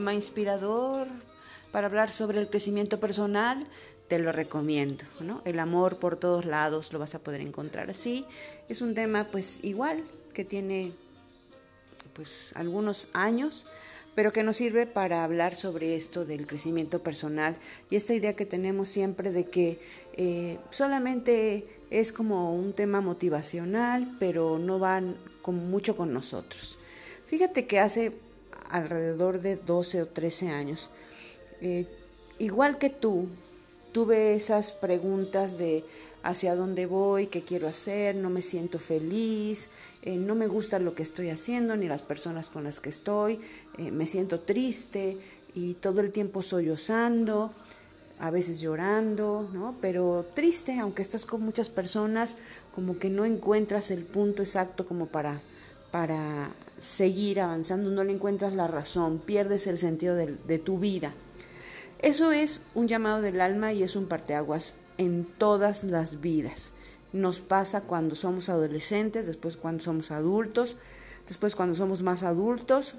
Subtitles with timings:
[0.00, 1.06] Tema inspirador
[1.72, 3.66] para hablar sobre el crecimiento personal,
[4.08, 5.04] te lo recomiendo.
[5.44, 8.24] El amor por todos lados lo vas a poder encontrar así.
[8.70, 10.94] Es un tema pues igual que tiene
[12.14, 13.66] pues algunos años,
[14.14, 17.54] pero que nos sirve para hablar sobre esto del crecimiento personal
[17.90, 19.82] y esta idea que tenemos siempre de que
[20.14, 26.78] eh, solamente es como un tema motivacional, pero no van con, mucho con nosotros.
[27.26, 28.12] Fíjate que hace
[28.70, 30.90] alrededor de 12 o 13 años,
[31.60, 31.86] eh,
[32.38, 33.28] igual que tú,
[33.92, 35.84] tuve esas preguntas de
[36.22, 39.68] hacia dónde voy, qué quiero hacer, no me siento feliz,
[40.02, 43.40] eh, no me gusta lo que estoy haciendo ni las personas con las que estoy,
[43.78, 45.16] eh, me siento triste
[45.54, 47.52] y todo el tiempo sollozando,
[48.18, 49.76] a veces llorando, ¿no?
[49.80, 52.36] Pero triste, aunque estás con muchas personas,
[52.74, 55.40] como que no encuentras el punto exacto como para,
[55.90, 56.50] para
[56.80, 61.12] seguir avanzando, no le encuentras la razón, pierdes el sentido de, tu vida.
[62.00, 66.72] Eso es un llamado del alma y es un parteaguas en todas las vidas.
[67.12, 70.78] Nos pasa cuando somos adolescentes, después cuando somos adultos,
[71.28, 72.94] después cuando somos más adultos,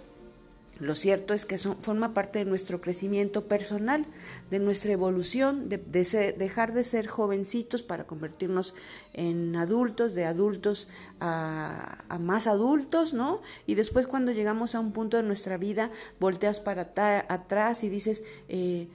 [0.81, 4.03] lo cierto es que son, forma parte de nuestro crecimiento personal,
[4.49, 8.73] de nuestra evolución, de, dejar de ser jovencitos para convertirnos
[9.13, 10.87] en adultos, de adultos
[11.19, 13.43] a, más adultos, ¿no?
[13.67, 16.91] Y después cuando llegamos a un punto de nuestra vida, volteas para
[17.29, 18.87] atrás y dices, eh,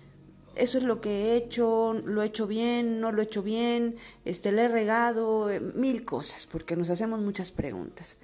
[0.56, 3.94] eso es lo que he hecho, lo he hecho bien, no lo he hecho bien,
[4.24, 8.16] este, le he regado, eh, mil cosas, porque nos hacemos muchas preguntas.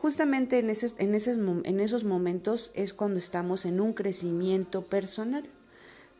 [0.00, 5.44] Justamente en, en, en esos momentos es cuando estamos en un crecimiento personal.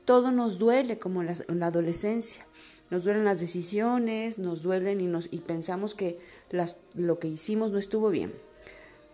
[0.05, 2.45] Todo nos duele como en la, adolescencia.
[2.91, 6.19] Nos duelen las decisiones, nos duelen y, nos, y pensamos que
[6.51, 8.33] las, lo que hicimos no estuvo bien.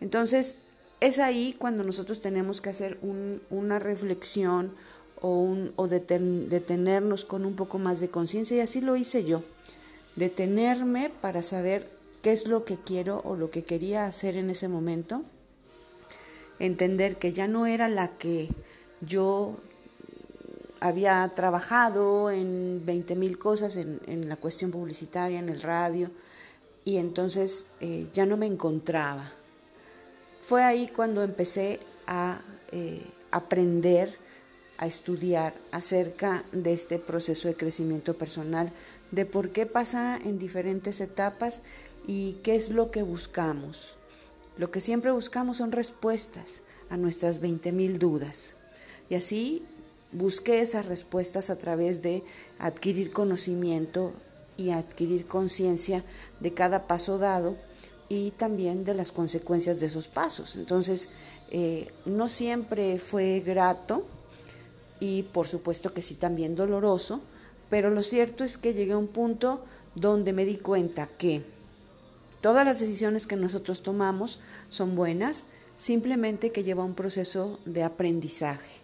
[0.00, 0.58] Entonces,
[1.00, 4.72] es ahí cuando nosotros tenemos que hacer un, una reflexión
[5.20, 9.42] o, un, o detenernos con un poco más de conciencia y así lo hice yo.
[10.16, 11.93] Detenerme para saber
[12.24, 15.22] qué es lo que quiero o lo que quería hacer en ese momento,
[16.58, 18.48] entender que ya no era la que
[19.02, 19.58] yo
[20.80, 26.10] había trabajado en 20 mil cosas en, la cuestión publicitaria, en el radio,
[26.86, 29.30] y entonces eh, ya no me encontraba.
[30.40, 32.40] Fue ahí cuando empecé a
[32.72, 33.02] eh,
[33.32, 34.16] aprender,
[34.78, 38.72] a estudiar acerca de este proceso de crecimiento personal,
[39.10, 41.60] de por qué pasa en diferentes etapas
[42.06, 43.96] y qué es lo que buscamos.
[44.56, 46.60] Lo que siempre buscamos son respuestas
[46.90, 48.54] a nuestras 20.000 dudas.
[49.10, 49.64] Y así
[50.12, 52.22] busqué esas respuestas a través de
[52.58, 54.12] adquirir conocimiento
[54.56, 56.04] y adquirir conciencia
[56.40, 57.56] de cada paso dado
[58.08, 60.54] y también de las consecuencias de esos pasos.
[60.56, 61.08] Entonces,
[61.50, 64.06] eh, no siempre fue grato
[65.00, 67.20] y por supuesto que sí también doloroso,
[67.70, 69.64] pero lo cierto es que llegué a un punto
[69.96, 71.42] donde me di cuenta que
[72.44, 74.38] Todas las decisiones que nosotros tomamos
[74.68, 75.46] son buenas,
[75.76, 78.82] simplemente que lleva un proceso de aprendizaje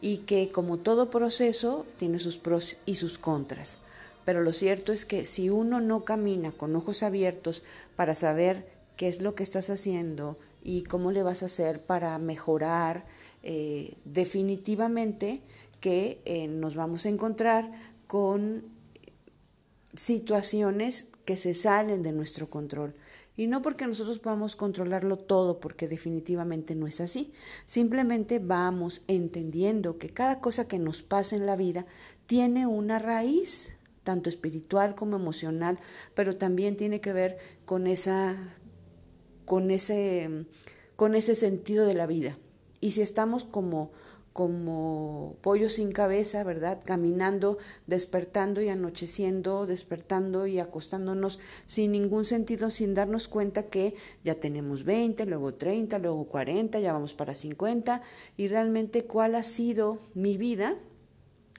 [0.00, 3.80] y que como todo proceso tiene sus pros y sus contras.
[4.24, 7.64] Pero lo cierto es que si uno no camina con ojos abiertos
[7.96, 12.18] para saber qué es lo que estás haciendo y cómo le vas a hacer para
[12.18, 13.04] mejorar,
[13.42, 15.42] eh, definitivamente
[15.80, 17.70] que eh, nos vamos a encontrar
[18.06, 18.64] con
[19.96, 22.94] situaciones que se salen de nuestro control.
[23.36, 27.32] Y no porque nosotros podamos controlarlo todo, porque definitivamente no es así.
[27.66, 31.84] Simplemente vamos entendiendo que cada cosa que nos pasa en la vida
[32.24, 35.78] tiene una raíz, tanto espiritual como emocional,
[36.14, 38.36] pero también tiene que ver con esa
[39.44, 40.46] con ese
[40.96, 42.38] con ese sentido de la vida.
[42.80, 43.90] Y si estamos como
[44.36, 46.78] como pollo sin cabeza, ¿verdad?
[46.84, 47.56] Caminando,
[47.86, 53.94] despertando y anocheciendo, despertando y acostándonos sin ningún sentido, sin darnos cuenta que
[54.24, 58.02] ya tenemos 20, luego 30, luego 40, ya vamos para 50
[58.36, 60.76] y realmente cuál ha sido mi vida,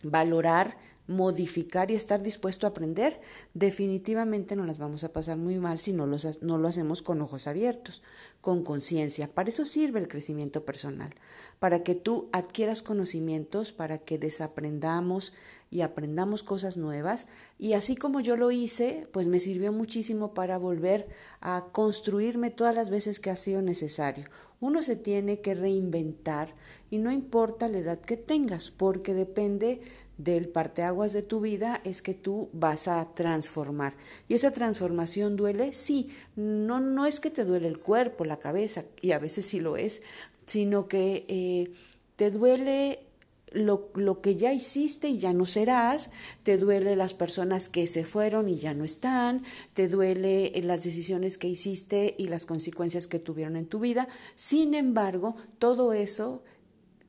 [0.04, 0.78] valorar
[1.08, 3.20] modificar y estar dispuesto a aprender,
[3.54, 7.48] definitivamente no las vamos a pasar muy mal si no, no lo hacemos con ojos
[7.48, 8.04] abiertos,
[8.42, 9.30] con conciencia.
[9.30, 11.16] Para eso sirve el crecimiento personal,
[11.60, 15.34] para que tú adquieras conocimientos, para que desaprendamos
[15.70, 17.28] y aprendamos cosas nuevas.
[17.58, 21.08] Y así como yo lo hice, pues me sirvió muchísimo para volver
[21.42, 24.26] a construirme todas las veces que ha sido necesario.
[24.60, 26.54] Uno se tiene que reinventar
[26.90, 29.82] y no importa la edad que tengas, porque depende
[30.18, 33.96] del parteaguas de tu vida es que tú vas a transformar.
[34.28, 35.74] ¿Y esa transformación duele?
[35.74, 39.60] Sí, no, no es que te duele el cuerpo, la cabeza, y a veces sí
[39.60, 40.02] lo es,
[40.46, 41.72] sino que eh,
[42.16, 43.04] te duele
[43.52, 46.10] lo, lo, que ya hiciste y ya no serás,
[46.44, 49.44] te duele las personas que se fueron y ya no están,
[49.74, 54.08] te duele las decisiones que hiciste y las consecuencias que tuvieron en tu vida.
[54.36, 56.44] Sin embargo, todo eso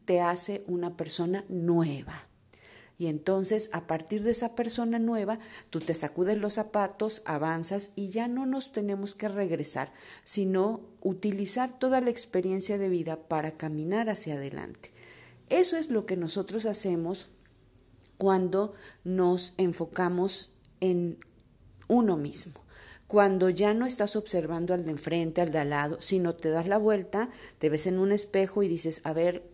[0.04, 2.28] te hace una persona nueva.
[3.00, 5.38] Y entonces, a partir de esa persona nueva,
[5.70, 9.92] tú te sacudes los zapatos, avanzas y ya no nos tenemos que regresar,
[10.24, 14.90] sino utilizar toda la experiencia de vida para caminar hacia adelante.
[15.48, 17.30] Eso es lo que nosotros hacemos
[18.18, 18.74] cuando
[19.04, 20.50] nos enfocamos
[20.80, 21.18] en
[21.86, 22.60] uno mismo.
[23.06, 26.66] Cuando ya no estás observando al de enfrente, al de al lado, sino te das
[26.66, 29.48] la vuelta, te ves en un espejo y dices, a ver,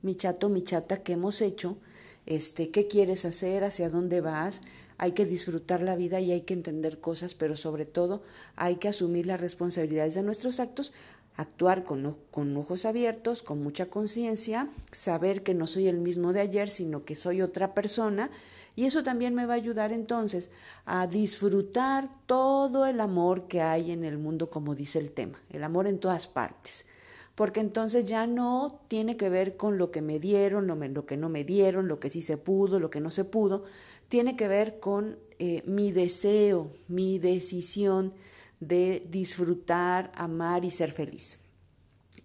[0.00, 1.76] mi chato, mi chata, ¿qué hemos hecho?
[2.26, 4.60] Este, qué quieres hacer, hacia dónde vas.
[4.98, 8.22] Hay que disfrutar la vida y hay que entender cosas, pero sobre todo
[8.56, 10.92] hay que asumir las responsabilidades de nuestros actos,
[11.36, 16.40] actuar con, con ojos abiertos, con mucha conciencia, saber que no soy el mismo de
[16.40, 18.30] ayer, sino que soy otra persona.
[18.76, 20.50] Y eso también me va a ayudar entonces
[20.84, 25.64] a disfrutar todo el amor que hay en el mundo, como dice el tema, el
[25.64, 26.86] amor en todas partes
[27.40, 31.30] porque entonces ya no tiene que ver con lo que me dieron, lo, que no
[31.30, 33.64] me dieron, lo que sí se pudo, lo que no se pudo,
[34.08, 38.12] tiene que ver con eh, mi deseo, mi decisión
[38.60, 41.38] de disfrutar, amar y ser feliz.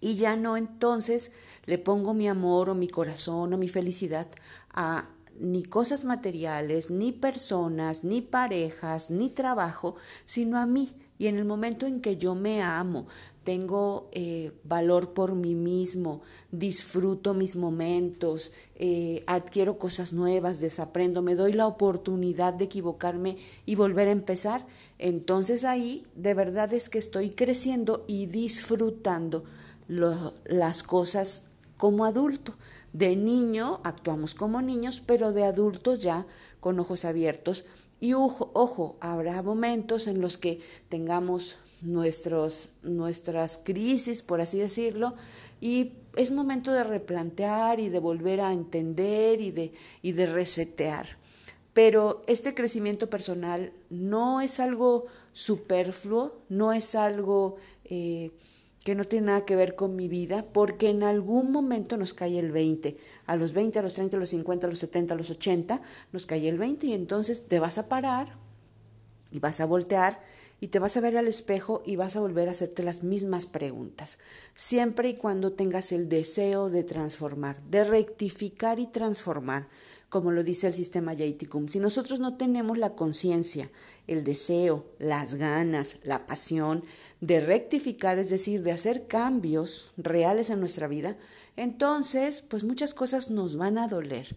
[0.02, 1.32] Y ya no entonces
[1.64, 4.28] le pongo mi amor o mi corazón o mi felicidad
[4.74, 5.08] a
[5.40, 9.94] ni cosas materiales, ni personas, ni parejas, ni trabajo,
[10.26, 10.94] sino a mí.
[11.18, 13.06] Y en el momento en que yo me amo,
[13.46, 16.20] tengo eh, valor por mí mismo,
[16.50, 23.76] disfruto mis momentos, eh, adquiero cosas nuevas, desaprendo, me doy la oportunidad de equivocarme y
[23.76, 24.66] volver a empezar,
[24.98, 29.44] entonces ahí de verdad es que estoy creciendo y disfrutando
[29.86, 31.44] las cosas
[31.76, 32.56] como adulto.
[32.92, 36.26] De niño actuamos como niños, pero de adultos ya
[36.58, 37.64] con ojos abiertos.
[38.00, 45.14] Y ojo, habrá momentos en los que tengamos nuestros, nuestras crisis, por así decirlo,
[45.60, 49.72] y es momento de replantear y de volver a entender y de,
[50.02, 51.06] y de resetear.
[51.72, 58.30] Pero este crecimiento personal no es algo superfluo, no es algo eh,
[58.86, 62.38] que no tiene nada que ver con mi vida, porque en algún momento nos cae
[62.38, 62.96] el 20.
[63.26, 65.82] A los 20, a los 30, a los 50, a los 70, a los 80,
[66.12, 68.38] nos cae el 20 y entonces te vas a parar
[69.32, 70.22] y vas a voltear
[70.60, 73.46] y te vas a ver al espejo y vas a volver a hacerte las mismas
[73.46, 74.20] preguntas,
[74.54, 79.66] siempre y cuando tengas el deseo de transformar, de rectificar y transformar,
[80.08, 81.68] como lo dice el sistema Yaiticum.
[81.68, 83.70] Si nosotros no tenemos la conciencia,
[84.06, 86.84] el deseo, las ganas, la pasión
[87.20, 91.16] de rectificar, es decir, de hacer cambios reales en nuestra vida,
[91.56, 94.36] entonces, pues muchas cosas nos van a doler.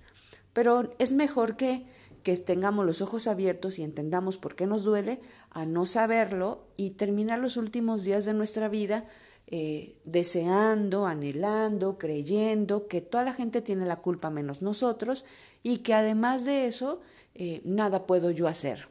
[0.54, 1.86] Pero es mejor que
[2.24, 5.20] que tengamos los ojos abiertos y entendamos por qué nos duele,
[5.52, 9.06] a no saberlo y terminar los últimos días de nuestra vida
[9.48, 15.26] eh, deseando, anhelando, creyendo que toda la gente tiene la culpa menos nosotros
[15.64, 17.02] y que además de eso
[17.36, 18.88] eh, nada puedo yo hacer.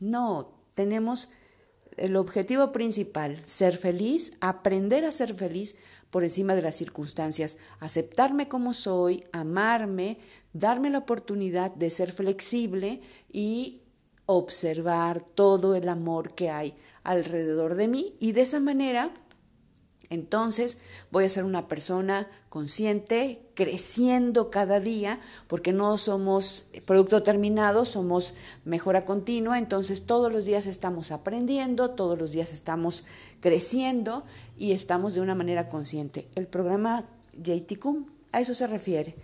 [0.00, 1.30] No, tenemos
[1.96, 5.76] el objetivo principal, ser feliz, aprender a ser feliz
[6.10, 10.18] por encima de las circunstancias, aceptarme como soy, amarme,
[10.52, 13.00] darme la oportunidad de ser flexible
[13.32, 13.82] y
[14.26, 19.12] observar todo el amor que hay alrededor de mí y de esa manera
[20.10, 20.78] entonces
[21.10, 28.34] voy a ser una persona consciente, creciendo cada día, porque no somos producto terminado, somos
[28.64, 33.04] mejora continua, entonces todos los días estamos aprendiendo, todos los días estamos
[33.40, 34.24] creciendo
[34.56, 36.28] y estamos de una manera consciente.
[36.34, 37.08] El programa
[37.42, 39.16] JTCUM a eso se refiere.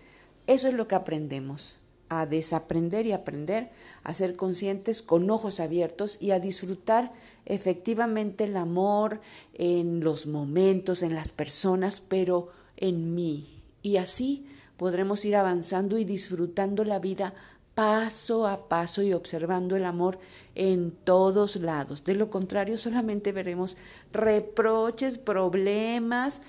[0.46, 1.80] Eso es lo que aprendemos,
[2.20, 3.70] a desaprender y aprender,
[4.02, 7.12] a ser conscientes con ojos abiertos y a disfrutar
[7.46, 9.20] efectivamente el amor
[9.54, 13.46] en los momentos, en las personas, pero en mí.
[13.82, 17.34] Y así podremos ir avanzando y disfrutando la vida
[17.74, 20.18] paso a paso y observando el amor
[20.54, 22.04] en todos lados.
[22.04, 23.78] De lo contrario, solamente veremos
[24.12, 26.42] reproches, problemas,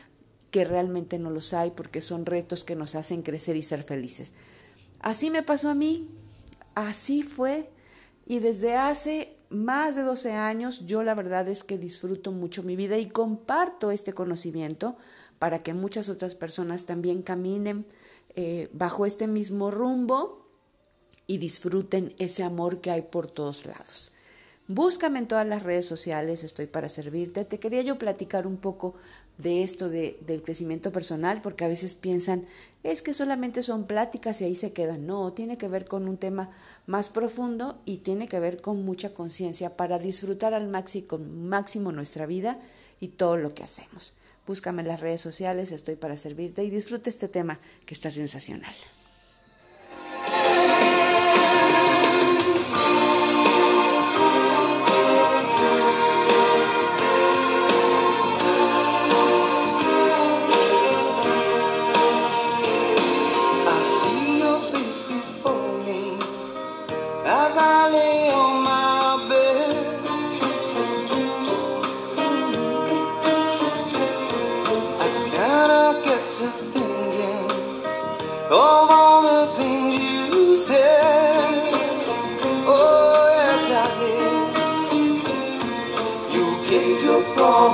[0.53, 4.33] que realmente no los hay porque son retos que nos hacen crecer y ser felices.
[5.03, 6.09] Así me pasó a mí,
[6.75, 7.69] así fue
[8.25, 12.77] y desde hace más de 12 años yo la verdad es que disfruto mucho mi
[12.77, 14.95] vida y comparto este conocimiento
[15.39, 17.85] para que muchas otras personas también caminen
[18.35, 20.47] eh, bajo este mismo rumbo
[21.27, 24.13] y disfruten ese amor que hay por todos lados.
[24.67, 27.43] Búscame en todas las redes sociales, estoy para servirte.
[27.43, 28.95] Te quería yo platicar un poco
[29.37, 32.45] de esto de, del crecimiento personal, porque a veces piensan,
[32.83, 35.05] es que solamente son pláticas y ahí se quedan.
[35.05, 36.51] No, tiene que ver con un tema
[36.85, 42.25] más profundo y tiene que ver con mucha conciencia para disfrutar al máximo, máximo nuestra
[42.25, 42.59] vida
[42.99, 44.13] y todo lo que hacemos.
[44.45, 48.75] Búscame en las redes sociales, estoy para servirte y disfruta este tema que está sensacional.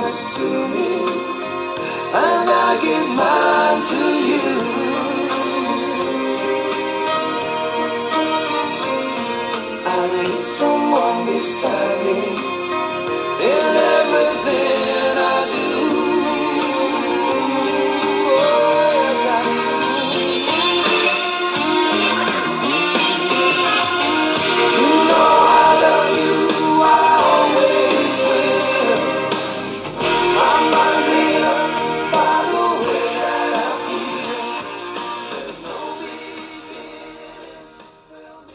[0.00, 0.92] promise to me,
[2.14, 4.48] and I give mine to you.
[9.86, 12.49] I need someone beside me.